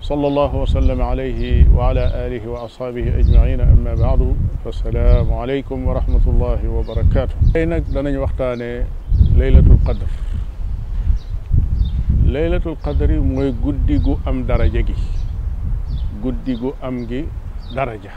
sallallahu 0.00 0.60
wa 0.60 0.66
sallam 0.66 1.00
alayhi 1.00 1.66
wa 1.76 1.88
ala 1.90 2.04
alihi 2.24 2.46
wa 2.48 2.64
ashaabihi 2.64 3.10
ajmaina 3.20 3.62
amma 3.72 3.96
baadu 3.96 4.28
fasalaamu 4.64 5.42
aleykum 5.42 5.86
wa 5.86 5.94
rahmatullahi 5.98 6.68
wa 6.76 6.82
barakaatu 6.90 7.36
tey 7.54 7.64
nag 7.72 7.84
danañ 7.96 8.16
waxtaane 8.24 8.70
laylatul 9.40 9.78
qadr 9.88 10.08
laylatul 12.36 12.76
qadr 12.86 13.10
yi 13.16 13.20
mooy 13.34 13.52
guddi 13.66 13.98
gu 14.08 14.14
am 14.32 14.40
daraja 14.50 14.80
gi 14.88 14.94
guddi 16.24 16.54
gu 16.62 16.70
am 16.88 16.96
gi 17.12 17.20
daraja 17.76 18.12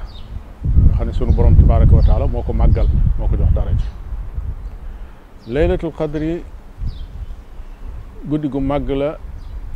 nga 0.83 0.93
xam 0.97 1.05
ne 1.07 1.13
sunu 1.19 1.31
borom 1.37 1.55
tabaraka 1.59 1.95
wa 1.99 2.03
taala 2.09 2.27
moo 2.37 2.43
ko 2.47 2.53
màggal 2.63 2.87
moo 3.19 3.27
ko 3.27 3.35
jox 3.43 3.51
daraja 3.53 3.87
laylatul 5.57 5.91
qadr 6.01 6.21
yi 6.29 6.35
guddi 8.31 8.47
gu 8.55 8.59
màgg 8.71 8.89
la 9.03 9.11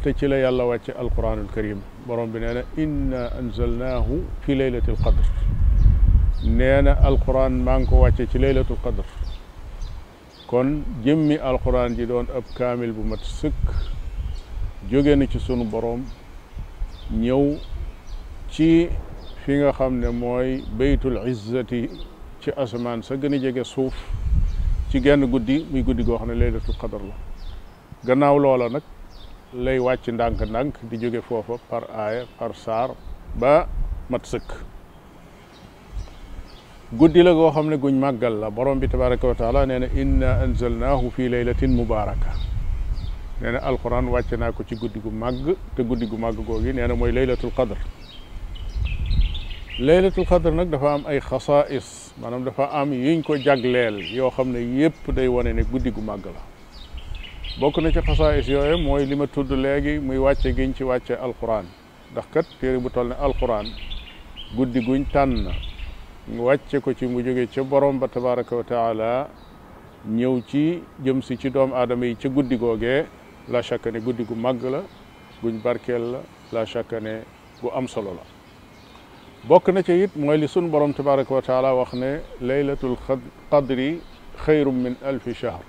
تجلى 0.05 0.37
يلا 0.45 0.63
وجه 0.69 0.91
القرآن 1.03 1.39
الكريم 1.45 1.79
برون 2.07 2.29
بنانا 2.35 2.61
إن 2.83 3.13
أنزلناه 3.41 4.07
في 4.45 4.51
ليلة 4.61 4.87
القدر 4.93 5.25
نانا 6.59 6.93
القرآن 7.09 7.53
مانكو 7.67 7.95
وجه 8.05 8.23
في 8.31 8.37
ليلة 8.45 8.69
القدر 8.75 9.05
كون 10.49 10.67
جمي 11.05 11.35
القرآن 11.49 11.89
جدون 11.99 12.25
أب 12.37 12.43
كامل 12.57 12.89
بمتسك 12.97 13.59
جوغيني 14.91 15.27
تسون 15.31 15.61
بروم 15.73 16.01
نيو 17.21 17.43
تي 18.55 18.71
فيغا 19.45 19.71
خامن 19.77 20.03
موي 20.21 20.49
بيت 20.79 21.03
العزة 21.11 21.61
تي 21.69 21.81
أسمان 22.63 22.99
سجني 23.07 23.37
جيجي 23.43 23.63
صوف 23.73 23.93
تي 24.91 24.97
جان 25.05 25.21
قدي 25.33 25.57
مي 25.73 25.81
قدي 25.87 26.03
غوخنا 26.07 26.33
ليلة 26.41 26.61
القدر 26.71 27.01
لا 27.09 27.13
غناو 28.07 28.35
لولا 28.43 28.67
نك 28.75 28.83
lay 29.53 29.79
wàcc 29.79 30.07
ndànk-ndànk 30.11 30.73
di 30.89 30.97
jóge 30.99 31.21
foofa 31.21 31.55
par 31.69 31.83
aaya 31.89 32.25
par 32.37 32.51
saar 32.55 32.89
ba 33.39 33.67
mat 34.09 34.25
sëkk 34.25 34.43
guddi 36.91 37.23
la 37.23 37.31
goo 37.33 37.49
xam 37.51 37.69
ne 37.69 37.77
guñ 37.77 37.95
màggal 37.97 38.33
la 38.39 38.49
borom 38.49 38.79
bi 38.79 38.87
tabaraka 38.89 39.27
wa 39.27 39.35
taala 39.35 39.65
nee 39.65 39.79
na 39.79 39.87
inna 39.95 40.31
anzalnaahu 40.43 41.11
fi 41.11 41.29
laylatin 41.29 41.67
mubaraka 41.75 42.33
nee 43.41 43.51
na 43.51 43.59
alquran 43.59 44.07
wàcce 44.09 44.35
naa 44.37 44.51
ko 44.51 44.63
ci 44.67 44.75
guddi 44.75 44.99
gu 44.99 45.09
màgg 45.11 45.55
te 45.75 45.81
guddi 45.83 46.05
gu 46.07 46.17
màgg 46.17 46.43
googi 46.45 46.73
nee 46.73 46.87
na 46.87 46.95
mooy 46.95 47.11
laylatul 47.13 47.51
qadr 47.55 47.77
laylatul 49.79 50.25
qadr 50.25 50.51
nag 50.51 50.69
dafa 50.69 50.93
am 50.93 51.03
ay 51.07 51.19
xasaais 51.21 52.13
maanaam 52.19 52.43
dafa 52.45 52.63
am 52.69 52.91
yiñ 52.91 53.23
ko 53.23 53.35
jagleel 53.37 54.03
yoo 54.15 54.29
xam 54.29 54.51
ne 54.51 54.59
yépp 54.59 55.09
day 55.15 55.27
wone 55.27 55.53
ne 55.53 55.63
guddi 55.63 55.89
gu 55.91 56.01
màgg 56.01 56.25
la 56.25 56.56
bokk 57.57 57.77
na 57.81 57.89
ca 57.91 58.01
xasaayis 58.05 58.45
yooyu 58.53 58.77
mooy 58.77 59.05
li 59.09 59.15
ma 59.15 59.25
tudd 59.25 59.49
léegi 59.49 59.97
muy 59.99 60.17
wàcce 60.21 60.53
giñ 60.53 60.73
ci 60.77 60.83
wàcce 60.85 61.17
alquran 61.17 61.65
ndax 62.11 62.25
kat 62.33 62.45
téere 62.61 62.77
bu 62.77 62.89
toll 62.91 63.07
ne 63.09 63.15
alquran 63.17 63.65
guddi 64.55 64.79
guñ 64.85 65.05
tànn 65.11 65.49
wàcce 66.37 66.77
ko 66.79 66.93
ci 66.93 67.07
mu 67.07 67.21
jóge 67.25 67.47
ca 67.49 67.63
borom 67.63 67.97
ba 67.99 68.07
tabaraka 68.07 68.55
wa 68.55 68.63
taala 68.63 69.27
ñëw 70.05 70.37
ci 70.45 70.83
jëm 71.03 71.21
si 71.23 71.35
ci 71.37 71.49
doomu 71.49 71.73
aadama 71.73 72.05
yi 72.05 72.15
ca 72.15 72.29
guddi 72.29 72.57
googee 72.57 73.07
la 73.49 73.61
chaque 73.63 73.89
ne 73.91 73.99
guddi 74.01 74.23
gu 74.23 74.35
màgg 74.35 74.61
la 74.69 74.83
guñ 75.41 75.57
barkeel 75.63 76.11
la 76.11 76.19
la 76.51 76.63
chaque 76.65 77.01
ne 77.01 77.23
gu 77.59 77.71
am 77.73 77.87
solo 77.87 78.13
la 78.13 78.23
bokk 79.47 79.69
na 79.69 79.81
ca 79.81 79.93
yit 79.93 80.15
mooy 80.15 80.37
li 80.37 80.47
sun 80.47 80.69
borom 80.69 80.93
tabaraka 80.93 81.33
wa 81.33 81.41
taala 81.41 81.73
wax 81.73 81.93
ne 81.93 82.21
laylatul 82.39 82.95
qadri 83.49 83.97
xayrum 84.45 84.75
min 84.77 84.95
alfi 85.03 85.33
shahr 85.33 85.63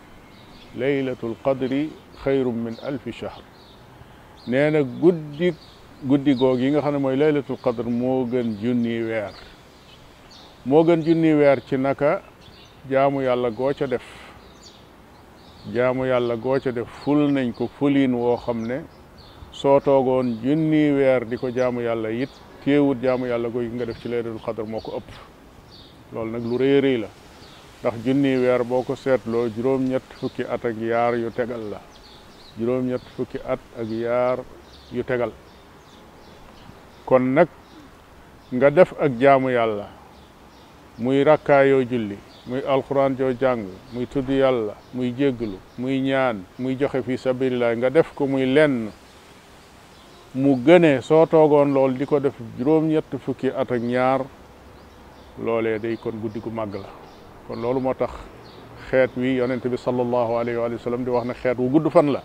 laylatul 0.76 1.34
qadri 1.44 1.90
xayrum 2.22 2.56
min 2.58 2.74
alfi 2.84 3.12
shahr 3.12 3.42
nee 4.46 4.70
na 4.70 4.80
guddi 4.82 5.54
guddi 6.10 6.32
goog 6.34 6.60
nga 6.60 6.80
xam 6.82 6.94
ne 6.94 6.98
mooy 7.04 7.16
laylatul 7.16 7.56
qadr 7.64 7.84
moo 8.00 8.24
gën 8.30 8.48
junni 8.62 8.98
weer 9.08 9.32
moo 10.66 10.82
gën 10.86 11.00
junni 11.06 11.32
weer 11.40 11.58
ci 11.68 11.76
naka 11.78 12.22
jaamu 12.90 13.22
yàlla 13.22 13.50
goo 13.50 13.72
ca 13.78 13.86
def 13.86 14.02
jaamu 15.74 16.04
yàlla 16.06 16.36
goo 16.36 16.60
ca 16.62 16.70
def 16.72 16.88
ful 17.02 17.20
nañ 17.34 17.52
ko 17.52 17.64
fulin 17.78 18.12
woo 18.14 18.36
xam 18.44 18.60
ne 18.68 18.78
soo 19.52 19.80
toogoon 19.80 20.28
junni 20.44 20.84
weer 20.98 21.24
di 21.28 21.36
ko 21.36 21.48
jaamu 21.56 21.80
yàlla 21.80 22.08
it 22.10 22.30
téewut 22.64 22.98
jaamu 23.04 23.24
yàlla 23.30 23.48
googi 23.48 23.68
nga 23.74 23.84
def 23.86 23.98
ci 24.00 24.08
laylatul 24.08 24.44
qadr 24.46 24.64
moo 24.72 24.80
ko 24.84 24.90
ëpp 24.98 25.08
loolu 26.12 26.30
nag 26.32 26.44
lu 26.50 26.56
rëy 26.58 26.74
a 26.80 26.98
la 27.02 27.08
ndax 27.82 27.94
junni 28.04 28.32
weer 28.42 28.64
boko 28.66 28.94
setlo 28.96 29.40
seetloo 29.46 29.78
ñet 29.78 30.02
fukki 30.20 30.42
at 30.42 30.64
ak 30.64 30.76
yar 30.80 31.14
yu 31.14 31.30
tegal 31.30 31.60
la 31.70 31.80
juróom 32.58 32.84
ñet 32.86 33.00
fukki 33.16 33.38
at 33.46 33.60
ak 33.80 33.88
yar 33.90 34.38
yu 34.92 35.02
tegal 35.04 35.30
kon 37.06 37.20
nak 37.22 37.48
nga 38.52 38.70
def 38.70 38.92
ak 39.00 39.12
jaamu 39.20 39.50
yalla 39.50 39.86
muy 40.98 41.22
rakka 41.24 41.64
yo 41.66 41.80
julli 41.84 42.18
muy 42.46 42.60
alquran 42.66 43.14
jo 43.18 43.30
jang 43.40 43.64
muy 43.92 44.06
tuddu 44.06 44.32
yalla 44.32 44.74
muy 44.94 45.12
jégglu 45.16 45.58
muy 45.78 46.00
ñaan 46.00 46.42
muy 46.58 46.74
joxe 46.80 47.02
fi 47.06 47.16
sabilillah 47.18 47.76
nga 47.76 47.90
def 47.90 48.12
ko 48.14 48.26
muy 48.26 48.44
lenn 48.46 48.90
mu 50.34 50.56
gëne 50.64 51.00
so 51.00 51.26
togon 51.26 51.72
lol 51.72 51.94
diko 51.94 52.18
def 52.20 52.34
juróom 52.58 52.88
ñet 52.88 53.16
fukki 53.24 53.48
at 53.54 53.70
ak 53.70 53.82
ñaar 53.82 54.20
lolé 55.44 55.78
day 55.78 55.96
kon 55.96 56.18
guddigu 56.20 56.50
magla 56.50 57.06
kon 57.48 57.56
loolu 57.62 57.80
moo 57.80 57.94
tax 57.94 58.10
xeet 58.90 59.16
wi 59.16 59.36
yonent 59.38 59.64
bi 59.66 59.76
sallallahu 59.76 60.36
alayhi 60.36 60.58
wa 60.60 60.78
sallam 60.84 61.04
di 61.04 61.10
wax 61.10 61.24
na 61.26 61.34
xeet 61.34 61.56
wu 61.58 61.68
gudd 61.70 61.88
fan 61.92 62.12
la 62.12 62.22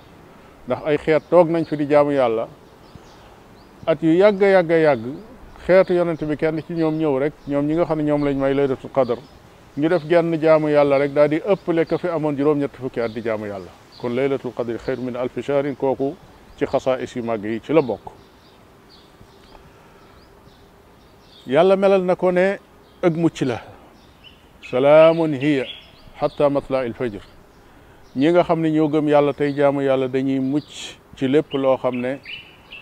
ndax 0.67 0.79
ay 0.85 0.97
xeet 0.97 1.23
toog 1.29 1.49
nañ 1.49 1.65
fi 1.65 1.75
di 1.77 1.85
jaamu 1.87 2.11
yàlla 2.11 2.47
at 3.87 4.03
yu 4.03 4.11
yàgg 4.11 4.43
a 4.43 4.47
yàgg 4.49 4.69
yàgg 4.71 5.03
xeetu 5.65 5.93
yonent 5.93 6.23
bi 6.23 6.35
kenn 6.37 6.61
ci 6.67 6.73
ñoom 6.73 6.97
ñëw 6.99 7.17
rek 7.19 7.33
ñoom 7.47 7.65
ñi 7.67 7.73
nga 7.75 7.85
xam 7.85 7.97
ne 7.97 8.03
ñoom 8.03 8.23
lañ 8.25 8.37
may 8.37 8.53
laylatul 8.53 8.91
qadar 8.91 9.17
ñu 9.77 9.87
def 9.89 10.03
genn 10.09 10.37
jaamu 10.41 10.67
yàlla 10.69 10.97
rek 10.99 11.13
daal 11.13 11.29
di 11.29 11.37
ëpp 11.39 11.87
ka 11.89 11.97
fi 11.97 12.07
amoon 12.07 12.35
juróom-ñett 12.35 12.71
fukki 12.75 12.99
at 12.99 13.09
di 13.11 13.21
jaamu 13.21 13.45
yàlla 13.47 13.71
kon 14.01 14.09
laylatul 14.13 14.51
qadri 14.53 14.77
xayr 14.77 14.97
min 14.99 15.15
alfi 15.15 15.41
shahrin 15.41 15.75
kooku 15.75 16.15
ci 16.57 16.65
xasaa'is 16.65 17.15
yu 17.15 17.23
màgg 17.23 17.45
yi 17.45 17.61
ci 17.61 17.71
la 17.73 17.81
bokk 17.81 18.11
yàlla 21.47 21.75
melal 21.77 22.01
na 22.03 22.15
ko 22.15 22.31
ne 22.31 22.59
ak 23.01 23.13
mucc 23.15 23.41
la 23.41 23.72
salaamun 24.73 25.35
hiya 25.37 25.65
xatta 26.17 26.45
matla 26.55 26.77
il 26.89 26.93
fajr 26.97 27.21
ñi 28.17 28.27
nga 28.31 28.43
xam 28.43 28.59
ne 28.61 28.69
ñoo 28.75 28.87
gëm 28.89 29.07
yàlla 29.07 29.33
tey 29.33 29.51
jaamu 29.55 29.81
yàlla 29.85 30.07
dañuy 30.07 30.39
mucc 30.39 30.67
ci 31.17 31.27
lépp 31.27 31.53
loo 31.53 31.77
xam 31.77 31.95
ne 32.01 32.17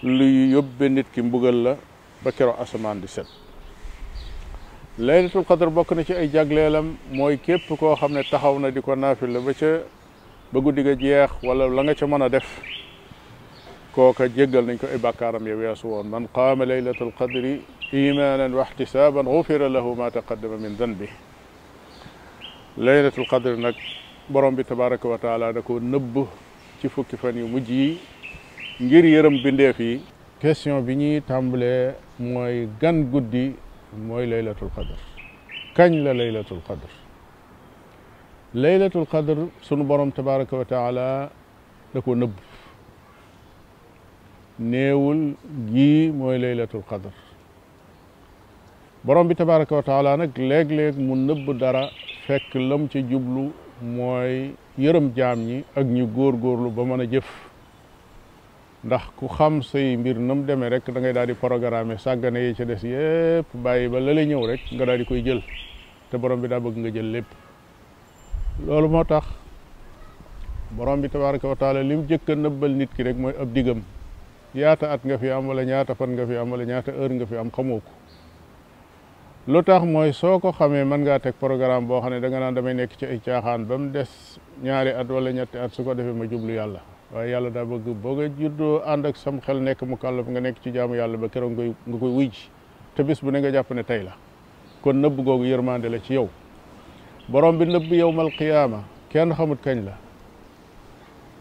luy 0.01 0.51
yóbbe 0.56 0.88
nit 0.88 1.07
ki 1.13 1.22
mbugal 1.22 1.57
la 1.63 1.75
ba 2.24 2.31
kero 2.31 2.56
asamaan 2.57 3.01
di 3.01 3.07
set 3.09 3.28
laylatul 4.97 5.44
qadr 5.44 5.68
bokk 5.69 5.91
na 5.91 6.03
ci 6.06 6.13
ay 6.13 6.30
jagleelam 6.31 6.96
mooy 7.12 7.38
képp 7.38 7.68
koo 7.80 7.94
xam 7.96 8.13
ne 8.13 8.24
taxaw 8.24 8.57
na 8.59 8.72
di 8.72 8.80
ko 8.81 8.96
naafil 8.96 9.28
la 9.30 9.41
ba 9.41 9.51
ca 9.53 9.84
ba 10.53 10.59
guddi 10.62 10.84
ga 10.84 10.96
jeex 10.96 11.31
wala 11.44 11.68
la 11.68 11.81
nga 11.84 11.94
ca 11.94 12.07
mën 12.07 12.22
a 12.22 12.30
def 12.30 12.47
kooka 13.91 14.30
jéggal 14.31 14.63
nañ 14.66 14.78
ko 14.80 14.88
ay 14.88 14.97
bàkkaaram 14.97 15.46
ya 15.46 15.56
weesu 15.57 15.88
woon 15.88 16.07
man 16.07 16.28
qaama 16.34 16.63
laylatul 16.66 17.12
qadri 17.12 17.59
imanan 17.91 18.53
wa 18.53 18.63
ihtisaban 18.63 19.25
gufira 19.28 19.68
lahu 19.68 19.94
ma 19.97 20.09
taqaddama 20.09 20.56
min 20.56 20.78
danbi 20.78 21.09
laylatul 22.78 23.26
qadr 23.28 23.58
nag 23.59 23.76
borom 24.30 24.56
bi 24.56 24.64
tabaraka 24.64 25.07
wa 25.07 25.18
taala 25.18 25.54
ko 25.62 25.78
nëbb 25.80 26.25
ci 26.80 26.88
fukki 26.88 27.18
fan 27.18 27.36
yu 27.36 27.45
mujj 27.48 27.69
yi 27.69 27.98
ngir 28.80 29.04
yërëm 29.06 29.44
bindeef 29.44 29.80
yi 29.80 30.01
question 30.40 30.81
bi 30.81 30.95
ñuy 30.95 31.22
tàmbalee 31.22 31.92
mooy 32.19 32.69
gan 32.80 33.04
guddi 33.12 33.56
mooy 33.94 34.25
laylatul 34.25 34.69
qadr 34.69 34.95
kañ 35.75 36.01
la 36.04 36.13
laylatul 36.13 36.62
qadr 36.68 36.88
laylatul 38.54 39.06
qadr 39.06 39.48
sunu 39.62 39.84
borom 39.84 40.12
tabaraka 40.13 40.56
wa 40.57 40.63
taala 40.66 41.30
da 41.94 42.01
ko 42.01 42.16
nëbb 42.16 42.31
néewul 44.60 45.36
gii 45.68 46.10
mooy 46.12 46.40
laylatul 46.40 46.84
qadr 46.88 47.12
borom 49.04 49.28
bi 49.28 49.36
tabaraka 49.36 49.75
wa 49.75 50.16
nag 50.16 50.31
léeg-léeg 50.38 50.95
mu 50.98 51.16
nëbb 51.18 51.51
dara 51.60 51.90
fekk 52.31 52.51
lam 52.69 52.88
ci 52.92 53.00
jublu 53.12 53.44
mooy 53.95 54.36
yërëm 54.83 55.07
jaam 55.18 55.39
ñi 55.48 55.57
ak 55.75 55.86
ñu 55.95 56.06
góorlu 56.16 56.69
ba 56.78 56.83
mën 56.89 57.01
a 57.04 57.06
jëf 57.12 57.28
ndax 58.86 59.04
ku 59.18 59.25
xam 59.36 59.56
say 59.69 59.98
mbir 60.00 60.18
na 60.28 60.33
mu 60.38 60.44
demee 60.48 60.69
rek 60.74 60.86
da 60.94 61.00
ngay 61.00 61.13
daal 61.18 61.28
di 61.30 61.33
programme 61.44 61.95
sàggane 62.04 62.39
yi 62.45 62.54
ca 62.57 62.63
des 62.69 62.81
yépp 62.94 63.48
bàyyi 63.63 63.89
ba 63.92 63.98
la 64.06 64.12
lay 64.18 64.25
ñëw 64.30 64.44
rek 64.50 64.62
nga 64.74 64.83
daal 64.88 64.98
di 65.00 65.06
koy 65.10 65.22
jël 65.25 65.42
te 66.10 66.16
borom 66.22 66.39
bi 66.42 66.48
daa 66.51 66.60
bëgg 66.66 66.75
nga 66.81 66.89
jël 66.95 67.10
lépp 67.16 67.28
loolu 68.66 68.88
moo 68.94 69.04
tax 69.12 69.25
borom 70.78 71.01
bi 71.01 71.10
tabaraka 71.13 71.48
wa 71.51 71.56
taala 71.62 71.80
li 71.88 71.95
mu 71.98 72.04
jëkk 72.10 72.30
a 72.31 72.36
nëbbal 72.36 72.72
nit 72.80 72.92
ki 72.95 73.01
rek 73.07 73.18
mooy 73.24 73.36
ab 73.42 73.50
diggam 73.56 73.81
yaata 74.62 74.86
at 74.95 75.01
nga 75.07 75.16
fi 75.22 75.28
am 75.36 75.44
wala 75.50 75.63
ñaata 75.69 75.94
fan 76.00 76.12
nga 76.16 76.24
fi 76.30 76.36
am 76.42 76.48
wala 76.51 76.63
ñaata 76.69 76.92
heure 77.00 77.13
nga 77.16 77.25
fi 77.30 77.36
am 77.42 77.50
xamoo 77.56 77.81
lu 79.48 79.62
tax 79.64 79.82
mooy 79.86 80.14
soo 80.14 80.38
ko 80.40 80.52
xamee 80.52 80.84
mën 80.86 81.02
ngaa 81.04 81.20
teg 81.20 81.34
programme 81.40 81.88
boo 81.88 82.00
xam 82.02 82.12
ne 82.12 82.20
da 82.20 82.30
naan 82.30 82.54
damay 82.54 82.74
nekk 82.76 82.92
ci 82.98 83.06
ay 83.06 83.20
caaxaan 83.26 83.66
ba 83.66 83.76
des 83.92 84.38
ñaari 84.64 84.90
at 84.92 85.10
wala 85.10 85.32
ñetti 85.34 85.58
at 85.58 85.74
su 85.74 85.84
ko 85.84 85.96
defee 85.96 86.14
ma 86.14 86.26
jublu 86.30 86.52
yàlla 86.54 86.80
waaye 87.12 87.32
yàlla 87.32 87.50
daa 87.50 87.66
bëgg 87.66 87.88
boo 87.90 88.14
nga 88.14 88.28
juddoo 88.38 88.82
ànd 88.86 89.06
ak 89.08 89.16
sam 89.18 89.40
xel 89.42 89.58
nekk 89.64 89.82
mu 89.82 89.98
kàllaf 89.98 90.28
nga 90.30 90.40
nekk 90.42 90.62
ci 90.62 90.72
jaamu 90.72 90.94
yàlla 90.94 91.18
ba 91.18 91.28
keroog 91.28 91.52
nga 91.54 91.64
nga 91.64 91.98
koy 91.98 92.10
wuy 92.12 92.30
tebis 92.96 93.20
bu 93.24 93.32
ne 93.32 93.40
nga 93.40 93.50
jàpp 93.52 93.72
ne 93.74 93.84
tey 93.84 94.04
la 94.04 94.14
kon 94.82 94.94
nëbb 94.96 95.18
googu 95.26 95.46
yërmande 95.46 95.90
la 95.90 95.98
ci 96.00 96.14
yow 96.14 96.30
borom 97.28 97.58
bi 97.58 97.66
nëbb 97.66 97.92
yowmal 97.94 98.30
qiyaama 98.30 98.84
kenn 99.10 99.34
xamut 99.34 99.60
kañ 99.64 99.84
la 99.86 99.98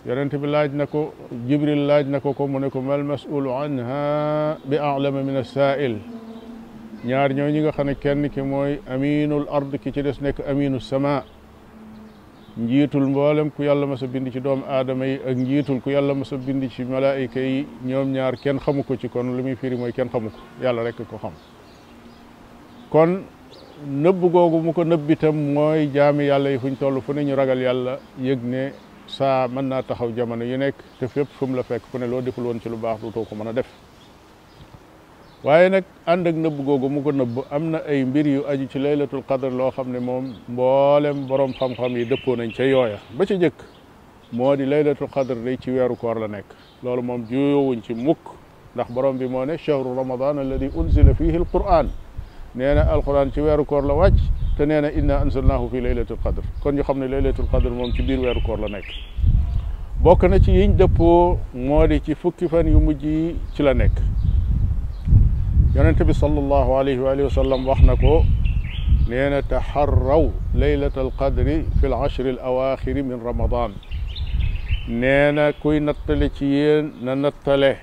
yonent 0.06 0.30
bi 0.34 0.46
laaj 0.46 0.72
na 0.72 0.86
ko 0.86 1.12
jibril 1.46 1.86
laaj 1.86 2.06
na 2.08 2.20
ko 2.20 2.32
ko 2.32 2.46
mu 2.46 2.58
ne 2.60 2.70
ko 2.70 2.80
mal 2.80 3.04
masulu 3.04 3.50
anha 3.52 4.56
bi 4.64 4.78
alama 4.78 5.22
min 5.22 5.36
as-saail 5.36 5.98
ñaar 7.04 7.32
ñoo 7.32 7.48
ñi 7.48 7.60
nga 7.60 7.72
xam 7.72 7.86
ne 7.86 7.94
kenn 7.98 8.28
ki 8.28 8.42
mooy 8.42 8.78
aminul 8.86 9.46
ard 9.50 9.72
ki 9.80 9.90
ci 9.92 10.02
des 10.02 10.20
nekk 10.20 10.40
aminu 10.46 10.78
sama 10.78 11.24
njiitul 12.58 13.06
mboolem 13.06 13.50
ku 13.50 13.62
yàlla 13.62 13.86
mas 13.86 14.02
a 14.02 14.06
bind 14.06 14.30
ci 14.30 14.38
doomu 14.40 14.64
aadama 14.68 15.06
yi 15.06 15.18
ak 15.26 15.34
njiitul 15.36 15.80
ku 15.80 15.88
yàlla 15.90 16.12
mas 16.14 16.30
a 16.32 16.36
bind 16.36 16.68
ci 16.70 16.84
malaayika 16.84 17.40
yi 17.40 17.66
ñoom 17.86 18.12
ñaar 18.12 18.36
kenn 18.38 18.58
xamu 18.60 18.82
ko 18.84 18.96
ci 18.98 19.08
kon 19.08 19.34
lu 19.34 19.42
muy 19.42 19.54
firi 19.56 19.76
mooy 19.76 19.92
kenn 19.94 20.10
xamu 20.10 20.28
yàlla 20.60 20.82
rek 20.82 20.96
ko 20.96 21.16
xam 21.16 21.32
kon 22.90 23.22
nëbb 23.88 24.20
googu 24.20 24.58
mu 24.60 24.72
ko 24.74 24.84
nëbb 24.84 25.32
mooy 25.32 25.90
jaami 25.94 26.24
yàlla 26.24 26.50
yi 26.50 26.58
ñu 26.62 26.76
toll 26.78 27.00
fu 27.00 27.12
ne 27.14 27.22
ñu 27.24 27.34
ragal 27.34 27.58
yàlla 27.60 27.98
yëg 28.20 28.40
ne 28.44 28.72
saa 29.06 29.46
man 29.48 29.68
naa 29.68 29.82
taxaw 29.82 30.12
jamono 30.14 30.44
yu 30.44 30.56
nekk 30.58 30.76
te 30.98 31.06
fépp 31.08 31.28
fu 31.38 31.46
mu 31.46 31.54
la 31.54 31.62
fekk 31.62 31.82
fu 31.90 31.96
ne 31.96 32.06
loo 32.06 32.20
deful 32.20 32.44
woon 32.44 32.60
ci 32.60 32.68
lu 32.68 32.76
baax 32.76 33.00
du 33.00 33.10
too 33.10 33.24
ko 33.24 33.34
mën 33.34 33.48
a 33.48 33.52
def 33.54 33.66
waye 35.44 35.68
nak 35.70 35.84
ànd 36.06 36.26
ak 36.28 36.36
neub 36.36 36.54
gogo 36.64 36.88
mu 36.88 37.00
ko 37.02 37.10
neub 37.12 37.44
amna 37.50 37.78
ay 37.88 38.04
mbir 38.04 38.26
yu 38.26 38.42
aju 38.46 38.66
ci 38.70 38.78
laylatul 38.78 39.22
qadr 39.22 39.50
lo 39.50 39.70
xamne 39.70 39.98
mom 40.00 40.34
mbollem 40.48 41.24
borom 41.28 41.52
xam-xam 41.54 41.96
yi 41.96 42.04
deppo 42.04 42.36
nañ 42.36 42.50
ci 42.54 42.62
yoya 42.62 42.98
ba 43.16 43.24
ci 43.24 43.38
jek 43.40 43.54
modi 44.32 44.66
laylatul 44.66 45.08
qadr 45.08 45.34
day 45.44 45.56
ci 45.56 45.70
wéru 45.70 45.96
koor 45.96 46.18
la 46.20 46.26
nek 46.28 46.44
nekk 46.82 47.02
mom 47.02 47.06
moom 47.22 47.66
wuñ 47.66 47.80
ci 47.82 47.94
mukk 47.94 48.18
ndax 48.74 48.90
borom 48.92 49.16
bi 49.18 49.26
mo 49.28 49.44
ne 49.46 49.56
shahru 49.56 49.96
ramadan 49.96 50.38
alladhi 50.38 50.68
unzila 50.76 51.14
fihi 51.14 51.36
alquran 51.36 51.88
neena 52.54 52.84
alquran 52.92 53.32
ci 53.32 53.40
wéru 53.40 53.64
koor 53.64 53.82
la 53.86 53.94
wàcc 53.94 54.20
te 54.58 54.66
neena 54.66 54.92
inna 54.92 55.20
anzalnahu 55.20 55.70
fi 55.70 55.80
laylatul 55.80 56.18
qadr 56.22 56.42
kon 56.62 56.72
ñu 56.74 56.82
xamne 56.82 57.08
laylatul 57.08 57.48
qadr 57.50 57.70
mom 57.70 57.90
ci 57.94 58.02
bir 58.02 58.20
wéru 58.20 58.42
koor 58.44 58.58
la 58.58 58.68
nek 58.68 58.84
bok 60.02 60.22
na 60.24 60.38
ci 60.38 60.50
yiñ 60.50 60.74
deppo 60.76 61.38
modi 61.54 62.02
ci 62.02 62.14
fukki 62.14 62.46
fan 62.46 62.66
yu 62.66 62.78
mujjii 62.78 63.34
ci 63.54 63.62
la 63.62 63.72
nek 63.72 63.92
يعني 65.76 65.90
النبي 65.90 66.12
صلى 66.12 66.38
الله 66.40 66.66
عليه 66.78 66.96
وآله 67.00 67.24
وسلم 67.30 67.60
وحنكو 67.68 68.14
نين 69.08 69.34
تحروا 69.54 70.28
ليلة 70.54 70.96
القدر 71.04 71.46
في 71.80 71.86
العشر 71.90 72.26
الأواخر 72.34 72.96
من 73.08 73.18
رمضان 73.28 73.70
نين 74.88 75.38
كوي 75.62 75.78
نطلتين 75.88 76.84
ننطله 77.06 77.76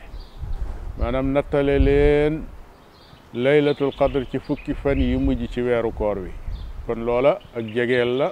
مانم 1.00 1.25
نطللين 1.38 2.34
ليلة 3.45 3.80
القدر 3.88 4.22
تفكي 4.36 4.74
فن 4.83 4.98
يمجي 5.13 5.48
تبارو 5.56 5.92
كوروي 6.00 6.33
فن 6.88 7.00
لولا 7.07 7.33
الجاقيل 7.60 8.10
لا 8.22 8.28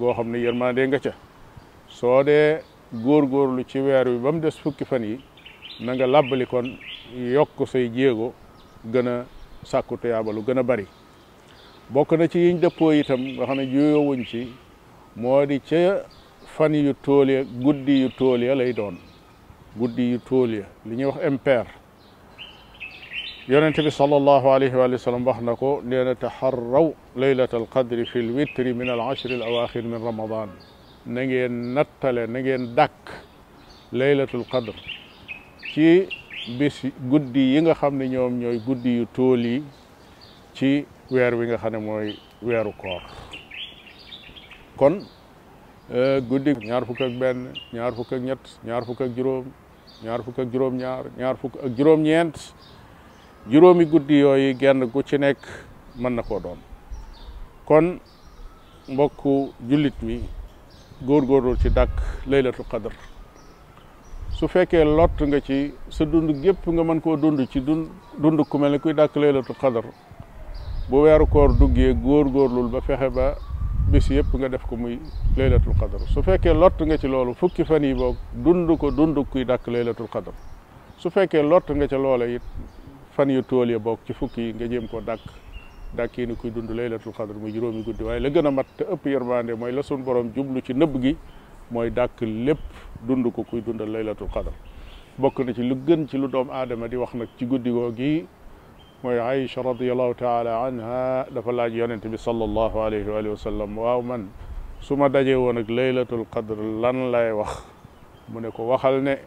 غوهم 0.00 0.26
نير 0.36 0.52
ما 0.60 0.68
دينغتا 0.78 1.12
سودة 2.00 2.42
غور 3.04 3.22
غور 3.32 3.48
لو 3.56 3.62
تبارو 3.72 4.12
بمدس 4.24 4.56
فكي 4.64 4.84
فن 4.90 5.04
نغا 5.86 6.06
لابلي 6.12 6.46
كون 6.52 6.66
يوكو 7.36 7.64
سي 7.72 7.86
جيغو 7.98 8.30
gëna 8.84 9.24
sàkku 9.66 9.96
tuyaaba 9.96 10.32
lu 10.32 10.42
gën 10.42 10.62
bari 10.62 10.86
bokk 11.90 12.12
na 12.18 12.28
ci 12.28 12.38
yiñ 12.38 12.58
dëppoo 12.60 12.92
itam 12.92 13.20
nga 13.20 13.44
xam 13.46 13.56
ne 13.56 13.94
wuñ 14.06 14.24
ci 14.28 14.52
moo 15.16 15.44
di 15.46 15.58
ca 15.60 16.04
fan 16.56 16.74
yu 16.74 16.92
tool 17.02 17.28
ya 17.30 17.44
guddi 17.44 18.00
yu 18.02 18.08
tool 18.10 18.42
ya 18.42 18.54
lay 18.54 18.72
doon 18.72 18.96
guddi 19.76 20.10
yu 20.12 20.18
tool 20.20 20.50
ya 20.54 20.66
li 20.86 20.96
ñuy 20.96 21.06
wax 21.10 21.24
impère 21.26 21.66
yonente 23.48 23.82
bi 23.82 23.90
salallahu 23.90 24.46
alayhi 24.50 24.76
wa 24.76 24.98
sallam 24.98 25.26
wax 25.26 25.40
na 25.40 25.54
ko 25.56 25.80
nee 25.84 26.04
na 26.04 26.14
taxarraw 26.14 26.94
laylat 27.16 27.54
alqadri 27.54 28.06
fi 28.06 28.22
lwitri 28.22 28.72
min 28.74 28.88
al 28.90 29.00
ashri 29.00 29.34
al 29.34 29.42
awaxir 29.42 29.82
min 29.82 29.98
ramadan 30.04 30.48
na 31.06 31.24
ngeen 31.24 31.74
nattale 31.74 32.26
na 32.28 32.38
ngeen 32.40 32.74
dàkk 32.74 33.04
laylatul 33.92 34.44
qadr 34.44 34.74
ci 35.72 36.06
bis 36.46 36.82
guddi 37.10 37.54
yi 37.54 37.60
nga 37.62 37.74
xam 37.74 37.96
ne 37.96 38.06
ñoom 38.08 38.38
ñooy 38.40 38.58
guddi 38.66 38.96
yu 38.98 39.06
tool 39.12 39.40
yi 39.46 39.62
ci 40.54 40.86
weer 41.10 41.34
wi 41.34 41.46
nga 41.46 41.58
xam 41.58 41.72
ne 41.72 41.78
mooy 41.78 42.16
weeru 42.42 42.72
koor 42.80 43.02
kon 44.76 45.02
euh, 45.92 46.20
guddi 46.20 46.52
ñaar 46.66 46.84
fukk 46.86 47.00
ak 47.00 47.12
benn 47.20 47.52
ñaar 47.74 47.92
fukk 47.94 48.12
ak 48.12 48.22
ñett 48.22 48.44
ñaar 48.64 48.84
fukk 48.86 49.00
ak 49.00 49.16
juróom 49.16 49.44
ñaar 50.78 51.04
ñaar 51.18 51.36
fukk 51.36 51.54
ak 51.64 51.76
juróom-ñeent 51.76 52.36
juróomi 53.50 53.84
guddi 53.84 54.18
yooyu 54.20 54.54
genn 54.58 54.86
gu 54.86 55.02
ci 55.02 55.18
nekk 55.18 55.40
mën 55.96 56.12
na 56.14 56.22
koo 56.22 56.40
doon 56.40 56.58
kon 57.66 57.98
mbokku 58.88 59.52
jullit 59.68 60.00
mi 60.02 60.22
góorgóorlu 61.02 61.56
ci 61.58 61.68
dàkk 61.70 62.24
laylatul 62.26 62.66
qadr 62.70 62.92
su 64.38 64.46
fekkee 64.46 64.84
lott 64.98 65.20
nga 65.26 65.40
ci 65.40 65.72
sa 65.90 66.04
dund 66.06 66.28
gépp 66.42 66.62
nga 66.74 66.82
mën 66.86 67.00
koo 67.02 67.16
dund 67.16 67.42
ci 67.50 67.58
dund 67.60 67.88
dund 68.16 68.38
ku 68.48 68.56
mel 68.58 68.70
ne 68.70 68.78
kuy 68.78 68.94
dàkk 68.94 69.16
laylatul 69.16 69.56
xadar 69.60 69.82
bu 70.88 70.96
weeru 71.02 71.26
koor 71.26 71.56
duggee 71.58 71.92
góor-góorlul 71.94 72.70
góor 72.70 72.80
ba 72.80 72.80
fexe 72.80 73.10
ba 73.10 73.34
bis 73.90 74.06
yëpp 74.08 74.32
nga 74.38 74.48
def 74.48 74.62
ko 74.70 74.76
muy 74.76 75.00
laylatul 75.36 75.74
xadar 75.74 76.02
su 76.06 76.22
fekkee 76.22 76.54
lott 76.54 76.78
nga 76.80 76.96
ci 76.96 77.08
loolu 77.10 77.34
fukki 77.34 77.64
fan 77.64 77.82
yi 77.82 77.94
boog 77.94 78.14
dund 78.32 78.76
ko 78.78 78.90
dund 78.92 79.18
kuy 79.28 79.44
dàkk 79.44 79.66
laylatul 79.74 80.06
xadar 80.06 80.34
su 80.98 81.10
fekkee 81.10 81.42
lott 81.42 81.68
nga 81.74 81.88
ca 81.88 81.98
loola 81.98 82.26
it 82.28 82.42
fan 83.16 83.30
yu 83.30 83.42
tool 83.42 83.68
ya 83.70 83.78
bokk 83.80 84.06
ci 84.06 84.12
fukki 84.12 84.40
yi 84.40 84.52
nga 84.54 84.68
jéem 84.68 84.86
koo 84.86 85.00
dàkk 85.00 85.22
dàkk 85.96 86.16
yi 86.16 86.26
ni 86.28 86.36
kuy 86.36 86.50
dund 86.52 86.70
laylatul 86.70 87.12
xadar 87.12 87.34
muy 87.34 87.50
juróomi 87.52 87.82
guddi 87.82 88.04
waaye 88.04 88.20
la 88.22 88.28
gën 88.28 88.46
a 88.46 88.50
mat 88.52 88.66
te 88.76 88.84
ëpp 88.84 89.04
yërmande 89.10 89.58
mooy 89.58 89.72
la 89.74 89.82
sun 89.82 90.04
borom 90.06 90.30
jublu 90.32 90.62
ci 90.62 90.74
nëbb 90.78 91.00
gi 91.02 91.16
mooy 91.72 91.90
dàkk 91.90 92.20
lépp 92.22 92.68
dund 93.02 93.26
ko 93.30 93.44
kuy 93.46 93.62
dundal 93.62 93.90
laylatul 93.90 94.30
qadr 94.30 94.54
bokk 95.18 95.42
na 95.46 95.52
ci 95.54 95.62
lu 95.62 95.74
gën 95.76 96.06
ci 96.08 96.16
lu 96.18 96.26
doom 96.26 96.50
aadama 96.50 96.88
di 96.88 96.96
wax 96.98 97.14
nag 97.14 97.28
ci 97.38 97.44
guddi 97.46 97.70
googi 97.70 98.26
mooy 99.02 99.18
aïcha 99.18 99.62
radiallahu 99.62 100.14
taala 100.18 100.66
anha 100.66 101.26
dafa 101.30 101.50
laaj 101.54 101.74
yonent 101.74 102.02
bi 102.06 102.16
salallahu 102.18 102.78
alayhi 102.80 103.06
wa 103.08 103.36
sallam 103.38 103.70
waaw 103.78 104.02
man 104.02 104.26
su 104.82 104.96
ma 104.98 105.08
dajee 105.08 105.34
woon 105.38 105.58
ak 105.62 105.68
laylatul 105.70 106.26
qadr 106.30 106.58
lan 106.58 107.10
lay 107.12 107.30
wax 107.32 107.66
mu 108.30 108.40
ne 108.42 108.50
ko 108.50 108.66
waxal 108.66 108.98
ne 109.02 109.18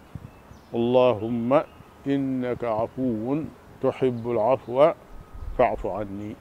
allahumma 0.75 1.63
innaka 2.05 2.67
afuwun 2.87 3.47
tuhibbul 3.81 4.39
afwa 4.39 4.95
faafu 5.57 5.89
anni 5.95 6.35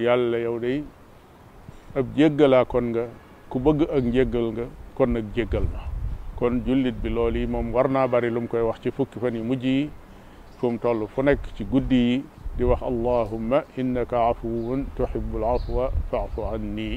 yàlla 0.00 0.38
yow 0.40 0.56
day 0.58 0.84
ab 1.96 2.06
jéggalaa 2.16 2.64
kon 2.64 2.84
nga 2.92 3.04
ku 3.52 3.58
bëgg 3.60 3.82
ak 3.92 4.04
njéggal 4.04 4.46
nga 4.56 4.64
kon 4.96 5.10
nag 5.12 5.28
jéggal 5.36 5.64
ma 5.72 5.89
kon 6.40 6.62
jullit 6.66 6.96
bi 7.02 7.08
loolu 7.16 7.38
yi 7.42 7.46
moom 7.54 7.68
war 7.74 7.88
naa 7.94 8.06
bari 8.08 8.30
lu 8.34 8.40
mu 8.42 8.48
koy 8.52 8.62
wax 8.68 8.78
ci 8.82 8.90
fukki 8.96 9.18
fan 9.22 9.34
yu 9.38 9.42
mujj 9.48 9.64
yi 9.66 9.82
fu 10.58 10.66
mu 10.72 10.78
toll 10.82 11.00
fu 11.12 11.20
nekk 11.28 11.42
ci 11.56 11.62
guddi 11.72 12.00
yi 12.08 12.16
di 12.56 12.64
wax 12.70 12.80
allahumma 12.90 13.58
innaka 13.80 14.16
afuwun 14.30 14.80
tuhibbul 14.96 15.44
afwa 15.54 15.84
fa'fu 16.10 16.40
anni 16.54 16.90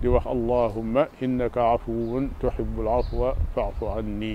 di 0.00 0.08
wax 0.14 0.24
allahumma 0.34 1.02
innaka 1.24 1.60
afuwun 1.74 2.24
tuhibbul 2.40 2.88
afwa 2.96 3.28
fa'fu 3.54 3.84
anni 3.98 4.34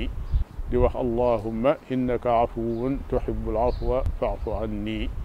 di 0.69 0.75
wax 0.83 0.93
allahumma 1.03 1.71
innaka 1.93 2.29
afuwun 2.43 2.91
tuhibbul 3.09 3.57
afwa 3.67 3.97
fa'fu 4.19 4.49
anni 4.63 5.24